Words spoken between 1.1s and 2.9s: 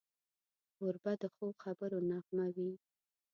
د ښو خبرو نغمه وي.